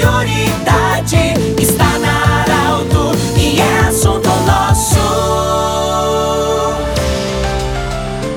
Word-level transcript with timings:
prioridade. 0.00 1.34
Está 1.60 1.98
na 1.98 2.42
Arauto 2.42 3.12
e 3.36 3.60
é 3.60 3.78
assunto 3.80 4.28
nosso. 4.46 4.98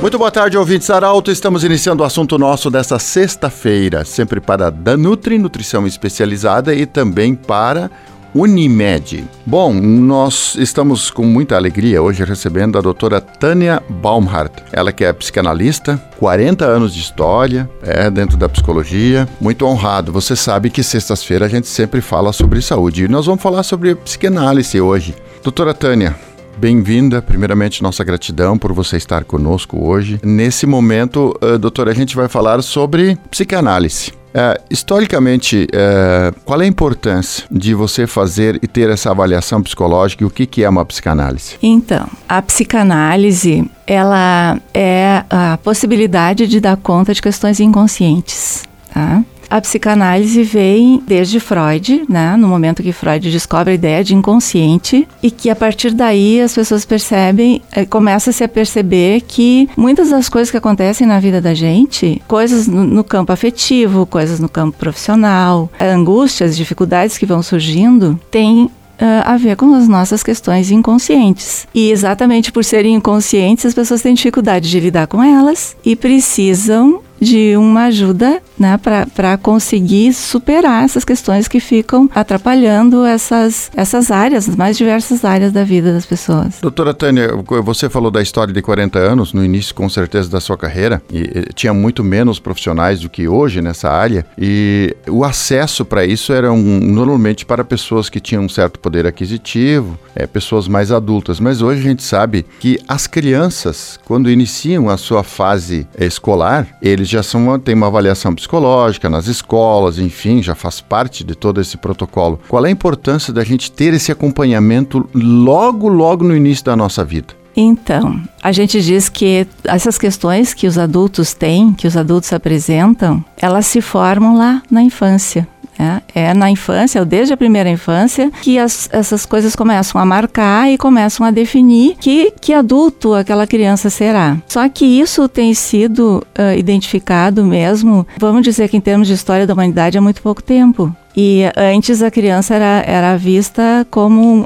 Muito 0.01 0.17
boa 0.17 0.31
tarde, 0.31 0.57
ouvintes 0.57 0.89
Arauto. 0.89 1.31
Estamos 1.31 1.63
iniciando 1.63 2.03
o 2.03 2.05
assunto 2.05 2.37
nosso 2.37 2.69
desta 2.69 2.99
sexta-feira, 2.99 4.03
sempre 4.03 4.41
para 4.41 4.69
Danutri, 4.69 5.37
nutrição 5.37 5.87
especializada 5.87 6.75
e 6.75 6.85
também 6.85 7.33
para 7.33 7.89
Unimed. 8.33 9.23
Bom, 9.45 9.73
nós 9.73 10.55
estamos 10.55 11.11
com 11.11 11.23
muita 11.23 11.55
alegria 11.55 12.01
hoje 12.01 12.23
recebendo 12.23 12.77
a 12.77 12.81
doutora 12.81 13.21
Tânia 13.21 13.81
Baumhart. 13.87 14.51
Ela 14.71 14.91
que 14.91 15.03
é 15.03 15.13
psicanalista, 15.13 16.01
40 16.17 16.65
anos 16.65 16.93
de 16.93 17.01
história, 17.01 17.69
é 17.83 18.09
dentro 18.09 18.35
da 18.35 18.49
psicologia. 18.49 19.27
Muito 19.39 19.65
honrado. 19.65 20.11
Você 20.11 20.35
sabe 20.35 20.69
que 20.69 20.81
sextas-feiras 20.81 21.47
a 21.47 21.55
gente 21.55 21.67
sempre 21.67 22.01
fala 22.01 22.33
sobre 22.33 22.61
saúde 22.61 23.05
e 23.05 23.07
nós 23.07 23.25
vamos 23.25 23.41
falar 23.41 23.63
sobre 23.63 23.93
psicanálise 23.95 24.81
hoje. 24.81 25.15
Doutora 25.43 25.73
Tânia, 25.73 26.15
Bem-vinda, 26.55 27.19
primeiramente 27.19 27.81
nossa 27.81 28.03
gratidão 28.03 28.57
por 28.57 28.71
você 28.73 28.95
estar 28.95 29.23
conosco 29.23 29.83
hoje. 29.83 30.19
Nesse 30.23 30.67
momento, 30.67 31.35
uh, 31.41 31.57
doutora, 31.57 31.91
a 31.91 31.95
gente 31.95 32.15
vai 32.15 32.27
falar 32.27 32.61
sobre 32.61 33.17
psicanálise. 33.29 34.13
É, 34.33 34.59
historicamente, 34.69 35.67
é, 35.71 36.33
qual 36.43 36.59
é 36.61 36.65
a 36.65 36.67
importância 36.67 37.45
de 37.51 37.73
você 37.73 38.07
fazer 38.07 38.59
e 38.63 38.67
ter 38.67 38.89
essa 38.89 39.11
avaliação 39.11 39.61
psicológica 39.61 40.23
e 40.23 40.27
o 40.27 40.29
que, 40.29 40.45
que 40.45 40.63
é 40.63 40.69
uma 40.69 40.83
psicanálise? 40.83 41.55
Então, 41.61 42.07
a 42.27 42.41
psicanálise 42.41 43.69
ela 43.85 44.59
é 44.73 45.23
a 45.29 45.57
possibilidade 45.63 46.47
de 46.47 46.59
dar 46.59 46.77
conta 46.77 47.13
de 47.13 47.21
questões 47.21 47.59
inconscientes. 47.59 48.63
Tá? 48.93 49.23
A 49.53 49.61
psicanálise 49.61 50.41
vem 50.41 50.99
desde 51.05 51.39
Freud, 51.39 52.05
né? 52.09 52.35
No 52.35 52.47
momento 52.47 52.81
que 52.81 52.91
Freud 52.91 53.29
descobre 53.29 53.69
a 53.69 53.75
ideia 53.75 54.03
de 54.03 54.15
inconsciente 54.15 55.07
e 55.21 55.29
que 55.29 55.47
a 55.47 55.55
partir 55.55 55.91
daí 55.91 56.41
as 56.41 56.55
pessoas 56.55 56.85
percebem, 56.85 57.61
eh, 57.71 57.85
começa-se 57.85 58.43
a 58.43 58.47
perceber 58.47 59.21
que 59.21 59.69
muitas 59.77 60.09
das 60.09 60.27
coisas 60.27 60.49
que 60.49 60.57
acontecem 60.57 61.05
na 61.05 61.19
vida 61.19 61.39
da 61.39 61.53
gente, 61.53 62.19
coisas 62.27 62.65
no, 62.65 63.03
campo 63.03 63.31
afetivo, 63.31 64.07
coisas 64.07 64.39
no 64.39 64.49
campo 64.49 64.75
profissional, 64.75 65.69
angústias, 65.79 66.57
dificuldades 66.57 67.19
que 67.19 67.25
vão 67.27 67.43
surgindo, 67.43 68.19
tem 68.31 68.71
Uh, 68.93 69.25
a 69.25 69.37
ver 69.37 69.57
com 69.57 69.73
as 69.73 69.87
nossas 69.87 70.21
questões 70.21 70.69
inconscientes. 70.69 71.67
E 71.73 71.89
exatamente 71.89 72.51
por 72.51 72.63
serem 72.63 72.93
inconscientes, 72.93 73.65
as 73.65 73.73
pessoas 73.73 74.03
têm 74.03 74.13
dificuldade 74.13 74.69
de 74.69 74.79
lidar 74.79 75.07
com 75.07 75.21
elas 75.21 75.75
e 75.83 75.95
precisam 75.95 77.01
de 77.19 77.55
uma 77.57 77.85
ajuda 77.85 78.41
né, 78.59 78.77
para 78.77 79.37
conseguir 79.37 80.13
superar 80.13 80.83
essas 80.83 81.03
questões 81.03 81.47
que 81.47 81.59
ficam 81.59 82.09
atrapalhando 82.13 83.05
essas, 83.05 83.71
essas 83.75 84.11
áreas, 84.11 84.47
as 84.47 84.55
mais 84.55 84.77
diversas 84.77 85.25
áreas 85.25 85.51
da 85.51 85.63
vida 85.63 85.93
das 85.93 86.05
pessoas. 86.05 86.59
Doutora 86.61 86.93
Tânia, 86.93 87.29
você 87.63 87.89
falou 87.89 88.11
da 88.11 88.21
história 88.21 88.53
de 88.53 88.61
40 88.61 88.99
anos, 88.99 89.33
no 89.33 89.43
início 89.43 89.73
com 89.73 89.89
certeza 89.89 90.29
da 90.29 90.39
sua 90.39 90.57
carreira, 90.57 91.01
e 91.11 91.53
tinha 91.53 91.73
muito 91.73 92.03
menos 92.03 92.39
profissionais 92.39 92.99
do 92.99 93.09
que 93.09 93.27
hoje 93.27 93.61
nessa 93.61 93.89
área, 93.89 94.25
e 94.37 94.95
o 95.07 95.23
acesso 95.23 95.83
para 95.83 96.05
isso 96.05 96.31
era 96.31 96.51
um, 96.51 96.79
normalmente 96.79 97.45
para 97.45 97.63
pessoas 97.63 98.09
que 98.09 98.19
tinham 98.19 98.43
um 98.43 98.49
certo 98.49 98.79
poder 98.79 99.05
aquisitivo, 99.05 99.97
é, 100.15 100.27
pessoas 100.27 100.67
mais 100.67 100.91
adultas, 100.91 101.39
mas 101.39 101.61
hoje 101.61 101.81
a 101.81 101.83
gente 101.83 102.03
sabe 102.03 102.45
que 102.59 102.79
as 102.87 103.07
crianças, 103.07 103.99
quando 104.05 104.29
iniciam 104.29 104.89
a 104.89 104.97
sua 104.97 105.23
fase 105.23 105.87
escolar, 105.97 106.67
eles 106.81 107.02
já 107.09 107.23
são, 107.23 107.57
têm 107.59 107.75
uma 107.75 107.87
avaliação 107.87 108.33
psicológica 108.33 109.09
nas 109.09 109.27
escolas, 109.27 109.99
enfim, 109.99 110.41
já 110.41 110.55
faz 110.55 110.81
parte 110.81 111.23
de 111.23 111.35
todo 111.35 111.61
esse 111.61 111.77
protocolo. 111.77 112.39
Qual 112.47 112.65
é 112.65 112.69
a 112.69 112.71
importância 112.71 113.33
da 113.33 113.43
gente 113.43 113.71
ter 113.71 113.93
esse 113.93 114.11
acompanhamento 114.11 115.07
logo, 115.13 115.87
logo 115.87 116.23
no 116.23 116.35
início 116.35 116.65
da 116.65 116.75
nossa 116.75 117.03
vida? 117.03 117.33
Então, 117.55 118.19
a 118.41 118.51
gente 118.51 118.81
diz 118.81 119.09
que 119.09 119.45
essas 119.63 119.97
questões 119.97 120.53
que 120.53 120.65
os 120.65 120.77
adultos 120.77 121.33
têm, 121.33 121.71
que 121.73 121.87
os 121.87 121.95
adultos 121.95 122.33
apresentam, 122.33 123.23
elas 123.37 123.67
se 123.67 123.79
formam 123.79 124.35
lá 124.35 124.61
na 124.71 124.81
infância. 124.81 125.47
É, 125.83 126.01
é 126.15 126.33
na 126.33 126.49
infância, 126.49 127.03
desde 127.03 127.33
a 127.33 127.37
primeira 127.37 127.69
infância, 127.69 128.31
que 128.41 128.57
as, 128.57 128.89
essas 128.91 129.25
coisas 129.25 129.55
começam 129.55 129.99
a 129.99 130.05
marcar 130.05 130.71
e 130.71 130.77
começam 130.77 131.25
a 131.25 131.31
definir 131.31 131.95
que, 131.99 132.31
que 132.39 132.53
adulto 132.53 133.13
aquela 133.13 133.45
criança 133.45 133.89
será. 133.89 134.37
Só 134.47 134.67
que 134.69 134.85
isso 134.85 135.27
tem 135.27 135.53
sido 135.53 136.25
uh, 136.37 136.57
identificado 136.57 137.43
mesmo, 137.43 138.07
vamos 138.17 138.43
dizer 138.43 138.69
que 138.69 138.77
em 138.77 138.81
termos 138.81 139.07
de 139.07 139.13
história 139.13 139.45
da 139.45 139.53
humanidade, 139.53 139.97
há 139.97 140.01
muito 140.01 140.21
pouco 140.21 140.41
tempo. 140.41 140.95
E 141.15 141.43
antes 141.55 142.01
a 142.01 142.09
criança 142.09 142.55
era, 142.55 142.83
era 142.87 143.17
vista 143.17 143.85
como 143.91 144.45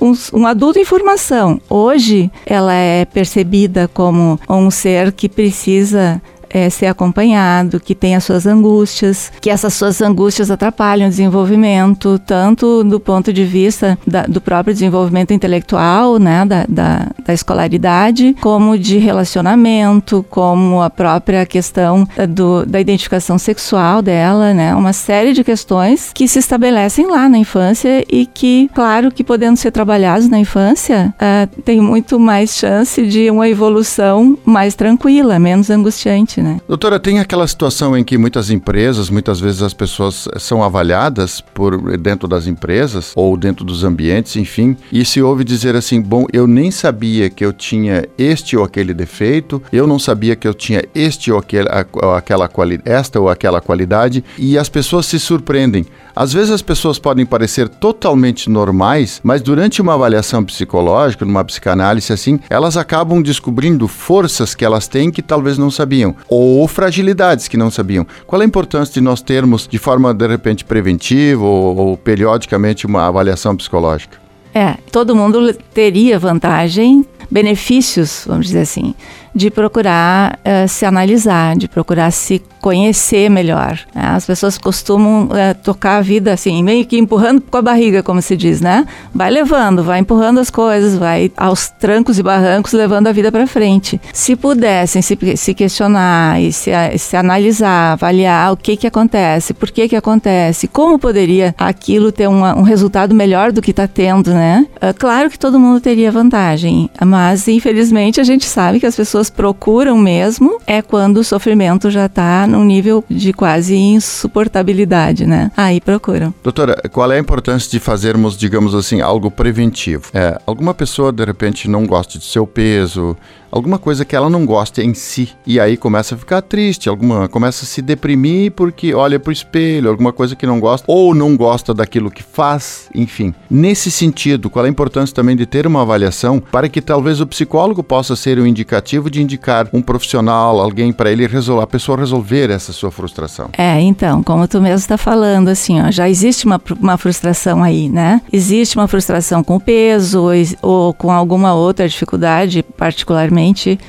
um, 0.00 0.12
um, 0.34 0.46
adulto 0.46 0.78
em 0.78 0.84
formação. 0.84 1.60
Hoje 1.68 2.30
ela 2.44 2.74
é 2.74 3.04
percebida 3.06 3.88
como 3.88 4.38
um 4.48 4.70
ser 4.70 5.12
que 5.12 5.28
precisa 5.28 6.20
é, 6.50 6.70
ser 6.70 6.86
acompanhado, 6.86 7.80
que 7.80 7.94
tem 7.94 8.14
as 8.14 8.24
suas 8.24 8.46
angústias, 8.46 9.32
que 9.40 9.50
essas 9.50 9.74
suas 9.74 10.00
angústias 10.00 10.50
atrapalham 10.50 11.06
o 11.06 11.10
desenvolvimento, 11.10 12.18
tanto 12.18 12.82
do 12.84 13.00
ponto 13.00 13.32
de 13.32 13.44
vista 13.44 13.98
da, 14.06 14.22
do 14.22 14.40
próprio 14.40 14.74
desenvolvimento 14.74 15.32
intelectual, 15.32 16.18
né, 16.18 16.44
da, 16.44 16.64
da, 16.68 17.06
da, 17.24 17.32
escolaridade, 17.32 18.34
como 18.40 18.78
de 18.78 18.98
relacionamento, 18.98 20.24
como 20.30 20.82
a 20.82 20.90
própria 20.90 21.44
questão 21.46 22.06
do, 22.28 22.64
da 22.66 22.80
identificação 22.80 23.38
sexual 23.38 24.02
dela, 24.02 24.54
né, 24.54 24.74
uma 24.74 24.92
série 24.92 25.32
de 25.32 25.44
questões 25.44 26.10
que 26.14 26.26
se 26.26 26.38
estabelecem 26.38 27.06
lá 27.06 27.28
na 27.28 27.38
infância 27.38 28.04
e 28.10 28.26
que, 28.26 28.70
claro, 28.74 29.10
que 29.10 29.24
podendo 29.24 29.56
ser 29.56 29.70
trabalhados 29.70 30.28
na 30.28 30.38
infância, 30.38 31.14
uh, 31.16 31.62
tem 31.62 31.80
muito 31.80 32.18
mais 32.18 32.56
chance 32.56 33.06
de 33.06 33.30
uma 33.30 33.48
evolução 33.48 34.38
mais 34.44 34.74
tranquila, 34.74 35.38
menos 35.38 35.70
angustiante 35.70 36.37
né? 36.42 36.60
Doutora, 36.68 36.98
tem 36.98 37.20
aquela 37.20 37.46
situação 37.46 37.96
em 37.96 38.04
que 38.04 38.18
muitas 38.18 38.50
empresas, 38.50 39.10
muitas 39.10 39.40
vezes 39.40 39.62
as 39.62 39.74
pessoas 39.74 40.28
são 40.38 40.62
avaliadas 40.62 41.40
por 41.40 41.96
dentro 41.98 42.28
das 42.28 42.46
empresas 42.46 43.12
ou 43.14 43.36
dentro 43.36 43.64
dos 43.64 43.84
ambientes, 43.84 44.36
enfim, 44.36 44.76
e 44.92 45.04
se 45.04 45.22
ouve 45.22 45.44
dizer 45.44 45.76
assim, 45.76 46.00
bom, 46.00 46.26
eu 46.32 46.46
nem 46.46 46.70
sabia 46.70 47.30
que 47.30 47.44
eu 47.44 47.52
tinha 47.52 48.04
este 48.16 48.56
ou 48.56 48.64
aquele 48.64 48.92
defeito, 48.94 49.62
eu 49.72 49.86
não 49.86 49.98
sabia 49.98 50.36
que 50.36 50.46
eu 50.46 50.54
tinha 50.54 50.84
este 50.94 51.30
ou 51.30 51.38
aquele, 51.38 51.68
aquela 52.14 52.48
esta 52.84 53.20
ou 53.20 53.28
aquela 53.28 53.60
qualidade, 53.60 54.24
e 54.36 54.58
as 54.58 54.68
pessoas 54.68 55.06
se 55.06 55.18
surpreendem. 55.18 55.86
Às 56.14 56.32
vezes 56.32 56.50
as 56.50 56.62
pessoas 56.62 56.98
podem 56.98 57.24
parecer 57.24 57.68
totalmente 57.68 58.50
normais, 58.50 59.20
mas 59.22 59.40
durante 59.40 59.80
uma 59.80 59.94
avaliação 59.94 60.44
psicológica, 60.44 61.24
numa 61.24 61.44
psicanálise 61.44 62.12
assim, 62.12 62.40
elas 62.50 62.76
acabam 62.76 63.22
descobrindo 63.22 63.86
forças 63.86 64.52
que 64.52 64.64
elas 64.64 64.88
têm 64.88 65.12
que 65.12 65.22
talvez 65.22 65.56
não 65.56 65.70
sabiam 65.70 66.16
ou 66.28 66.66
fragilidades 66.68 67.48
que 67.48 67.56
não 67.56 67.70
sabiam. 67.70 68.06
Qual 68.26 68.40
a 68.40 68.44
importância 68.44 68.94
de 68.94 69.00
nós 69.00 69.22
termos, 69.22 69.66
de 69.66 69.78
forma 69.78 70.12
de 70.12 70.26
repente 70.26 70.64
preventiva 70.64 71.44
ou, 71.44 71.76
ou 71.76 71.96
periodicamente, 71.96 72.86
uma 72.86 73.06
avaliação 73.06 73.56
psicológica? 73.56 74.18
É, 74.54 74.74
todo 74.90 75.14
mundo 75.14 75.54
teria 75.72 76.18
vantagem, 76.18 77.04
benefícios, 77.30 78.24
vamos 78.26 78.46
dizer 78.46 78.60
assim, 78.60 78.94
de 79.38 79.50
procurar 79.50 80.38
uh, 80.40 80.68
se 80.68 80.84
analisar, 80.84 81.56
de 81.56 81.68
procurar 81.68 82.10
se 82.10 82.42
conhecer 82.60 83.30
melhor. 83.30 83.78
Né? 83.94 84.02
As 84.02 84.26
pessoas 84.26 84.58
costumam 84.58 85.26
uh, 85.26 85.54
tocar 85.62 85.98
a 85.98 86.00
vida 86.00 86.32
assim, 86.32 86.62
meio 86.62 86.84
que 86.84 86.98
empurrando 86.98 87.40
com 87.40 87.56
a 87.56 87.62
barriga, 87.62 88.02
como 88.02 88.20
se 88.20 88.36
diz, 88.36 88.60
né? 88.60 88.84
Vai 89.14 89.30
levando, 89.30 89.84
vai 89.84 90.00
empurrando 90.00 90.40
as 90.40 90.50
coisas, 90.50 90.96
vai 90.96 91.30
aos 91.36 91.68
trancos 91.68 92.18
e 92.18 92.22
barrancos 92.22 92.72
levando 92.72 93.06
a 93.06 93.12
vida 93.12 93.30
para 93.30 93.46
frente. 93.46 94.00
Se 94.12 94.34
pudessem 94.34 95.00
se, 95.00 95.16
se 95.36 95.54
questionar 95.54 96.40
e 96.42 96.52
se, 96.52 96.70
se, 96.98 97.16
analisar, 97.16 97.92
avaliar 97.92 98.52
o 98.52 98.56
que 98.56 98.76
que 98.76 98.86
acontece, 98.86 99.54
por 99.54 99.70
que 99.70 99.88
que 99.88 99.96
acontece, 99.96 100.66
como 100.66 100.98
poderia 100.98 101.54
aquilo 101.56 102.10
ter 102.10 102.28
uma, 102.28 102.58
um 102.58 102.62
resultado 102.62 103.14
melhor 103.14 103.52
do 103.52 103.62
que 103.62 103.70
está 103.70 103.86
tendo, 103.86 104.34
né? 104.34 104.66
Uh, 104.76 104.92
claro 104.98 105.30
que 105.30 105.38
todo 105.38 105.60
mundo 105.60 105.80
teria 105.80 106.10
vantagem, 106.10 106.90
mas 107.06 107.46
infelizmente 107.46 108.20
a 108.20 108.24
gente 108.24 108.44
sabe 108.44 108.80
que 108.80 108.86
as 108.86 108.96
pessoas 108.96 109.27
pessoas 109.28 109.30
procuram 109.30 109.96
mesmo 109.96 110.58
é 110.66 110.82
quando 110.82 111.18
o 111.18 111.24
sofrimento 111.24 111.90
já 111.90 112.06
está 112.06 112.46
num 112.46 112.64
nível 112.64 113.04
de 113.08 113.32
quase 113.32 113.76
insuportabilidade, 113.76 115.26
né? 115.26 115.50
Aí 115.56 115.80
procuram. 115.80 116.34
Doutora, 116.42 116.76
qual 116.90 117.10
é 117.12 117.16
a 117.16 117.20
importância 117.20 117.70
de 117.70 117.78
fazermos, 117.78 118.36
digamos 118.36 118.74
assim, 118.74 119.00
algo 119.00 119.30
preventivo? 119.30 120.10
É, 120.12 120.38
alguma 120.46 120.74
pessoa 120.74 121.12
de 121.12 121.24
repente 121.24 121.68
não 121.68 121.86
gosta 121.86 122.18
de 122.18 122.24
seu 122.24 122.46
peso, 122.46 123.16
alguma 123.50 123.78
coisa 123.78 124.04
que 124.04 124.14
ela 124.14 124.30
não 124.30 124.44
gosta 124.46 124.82
em 124.82 124.94
si. 124.94 125.30
E 125.46 125.58
aí 125.58 125.76
começa 125.76 126.14
a 126.14 126.18
ficar 126.18 126.42
triste, 126.42 126.88
alguma 126.88 127.28
começa 127.28 127.64
a 127.64 127.66
se 127.66 127.80
deprimir 127.82 128.52
porque 128.52 128.94
olha 128.94 129.18
pro 129.18 129.32
espelho, 129.32 129.90
alguma 129.90 130.12
coisa 130.12 130.36
que 130.36 130.46
não 130.46 130.60
gosta, 130.60 130.84
ou 130.88 131.14
não 131.14 131.36
gosta 131.36 131.72
daquilo 131.72 132.10
que 132.10 132.22
faz, 132.22 132.88
enfim. 132.94 133.34
Nesse 133.50 133.90
sentido, 133.90 134.50
qual 134.50 134.64
a 134.64 134.68
importância 134.68 135.14
também 135.14 135.36
de 135.36 135.46
ter 135.46 135.66
uma 135.66 135.82
avaliação 135.82 136.40
para 136.40 136.68
que 136.68 136.80
talvez 136.80 137.20
o 137.20 137.26
psicólogo 137.26 137.82
possa 137.82 138.14
ser 138.14 138.38
um 138.38 138.46
indicativo 138.46 139.10
de 139.10 139.22
indicar 139.22 139.68
um 139.72 139.82
profissional, 139.82 140.60
alguém 140.60 140.92
para 140.92 141.10
ele 141.10 141.26
resolver, 141.26 141.62
a 141.62 141.66
pessoa 141.66 141.98
resolver 141.98 142.50
essa 142.50 142.72
sua 142.72 142.90
frustração? 142.90 143.50
É, 143.56 143.80
então, 143.80 144.22
como 144.22 144.46
tu 144.46 144.60
mesmo 144.60 144.78
está 144.78 144.98
falando, 144.98 145.48
assim, 145.48 145.80
ó, 145.80 145.90
já 145.90 146.08
existe 146.08 146.46
uma, 146.46 146.60
uma 146.80 146.96
frustração 146.96 147.62
aí, 147.62 147.88
né? 147.88 148.20
Existe 148.32 148.76
uma 148.76 148.88
frustração 148.88 149.42
com 149.42 149.56
o 149.56 149.60
peso 149.60 150.22
ou, 150.22 150.32
ou 150.62 150.94
com 150.94 151.10
alguma 151.10 151.54
outra 151.54 151.88
dificuldade, 151.88 152.62
particularmente 152.62 153.37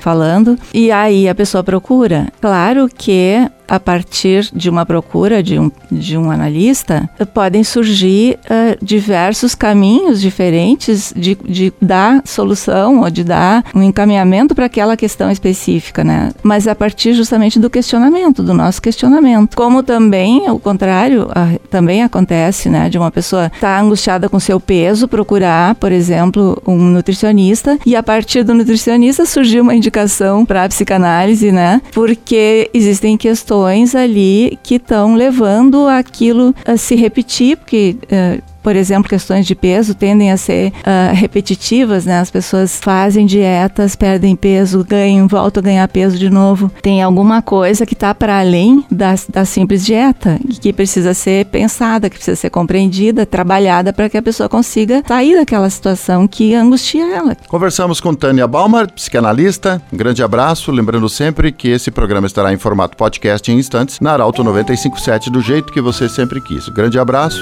falando, 0.01 0.57
e 0.73 0.91
aí 0.91 1.27
a 1.27 1.35
pessoa 1.35 1.63
procura. 1.63 2.27
Claro 2.39 2.87
que 2.87 3.49
a 3.69 3.79
partir 3.79 4.49
de 4.51 4.69
uma 4.69 4.85
procura 4.85 5.43
de 5.43 5.59
um, 5.59 5.71
de 5.91 6.17
um 6.17 6.31
analista, 6.31 7.07
podem 7.33 7.63
surgir 7.63 8.39
uh, 8.45 8.83
diversos 8.83 9.53
caminhos 9.53 10.19
diferentes 10.19 11.13
de, 11.15 11.37
de 11.47 11.71
dar 11.79 12.21
solução 12.25 13.01
ou 13.01 13.09
de 13.09 13.23
dar 13.23 13.63
um 13.75 13.83
encaminhamento 13.83 14.55
para 14.55 14.65
aquela 14.65 14.97
questão 14.97 15.29
específica, 15.29 16.03
né? 16.03 16.31
Mas 16.41 16.67
a 16.67 16.73
partir 16.73 17.13
justamente 17.13 17.59
do 17.59 17.69
questionamento, 17.69 18.41
do 18.41 18.53
nosso 18.53 18.81
questionamento. 18.81 19.55
Como 19.55 19.83
também, 19.83 20.49
o 20.49 20.57
contrário, 20.57 21.27
uh, 21.27 21.59
também 21.69 22.01
acontece, 22.01 22.69
né? 22.69 22.89
De 22.89 22.97
uma 22.97 23.11
pessoa 23.11 23.45
estar 23.45 23.59
tá 23.59 23.79
angustiada 23.79 24.27
com 24.27 24.39
seu 24.39 24.59
peso, 24.59 25.07
procurar, 25.07 25.75
por 25.75 25.91
exemplo, 25.91 26.61
um 26.65 26.77
nutricionista 26.77 27.77
e 27.85 27.95
a 27.95 28.01
partir 28.01 28.43
do 28.43 28.53
nutricionista 28.53 29.25
surgiu 29.25 29.61
uma 29.61 29.75
indicação 29.75 30.43
para 30.43 30.63
a 30.63 30.69
psicanálise, 30.69 31.51
né? 31.51 31.81
Porque 31.93 32.69
existem 32.73 33.15
questões 33.15 33.58
ali 33.95 34.57
que 34.63 34.75
estão 34.75 35.15
levando 35.15 35.87
aquilo 35.87 36.53
a 36.65 36.77
se 36.77 36.95
repetir, 36.95 37.57
porque 37.57 37.95
uh, 38.03 38.48
por 38.69 38.75
exemplo, 38.75 39.09
questões 39.09 39.47
de 39.47 39.55
peso 39.55 39.95
tendem 39.95 40.31
a 40.31 40.37
ser 40.37 40.67
uh, 40.67 41.15
repetitivas, 41.15 42.05
né? 42.05 42.19
As 42.19 42.29
pessoas 42.29 42.79
fazem 42.79 43.25
dietas, 43.25 43.95
perdem 43.95 44.35
peso, 44.35 44.85
ganham, 44.87 45.27
voltam 45.27 45.61
a 45.61 45.63
ganhar 45.63 45.87
peso 45.87 46.19
de 46.19 46.29
novo. 46.29 46.71
Tem 46.79 47.01
alguma 47.01 47.41
coisa 47.41 47.83
que 47.83 47.95
está 47.95 48.13
para 48.13 48.39
além 48.39 48.85
da, 48.91 49.15
da 49.27 49.43
simples 49.43 49.83
dieta, 49.83 50.39
que 50.61 50.71
precisa 50.71 51.15
ser 51.15 51.47
pensada, 51.47 52.11
que 52.11 52.17
precisa 52.17 52.35
ser 52.35 52.51
compreendida, 52.51 53.25
trabalhada 53.25 53.91
para 53.91 54.07
que 54.07 54.19
a 54.19 54.21
pessoa 54.21 54.47
consiga 54.47 55.03
sair 55.07 55.35
daquela 55.35 55.67
situação 55.67 56.27
que 56.27 56.53
angustia 56.53 57.11
ela. 57.11 57.35
Conversamos 57.47 57.99
com 57.99 58.13
Tânia 58.13 58.45
Balmar, 58.45 58.93
psicanalista. 58.93 59.81
Um 59.91 59.97
grande 59.97 60.21
abraço, 60.21 60.71
lembrando 60.71 61.09
sempre 61.09 61.51
que 61.51 61.69
esse 61.69 61.89
programa 61.89 62.27
estará 62.27 62.53
em 62.53 62.57
formato 62.59 62.95
podcast 62.95 63.51
em 63.51 63.57
instantes 63.57 63.99
na 63.99 64.11
Arauto 64.11 64.43
957 64.43 65.31
do 65.31 65.41
jeito 65.41 65.73
que 65.73 65.81
você 65.81 66.07
sempre 66.07 66.39
quis. 66.39 66.67
Um 66.67 66.73
grande 66.73 66.99
abraço 66.99 67.41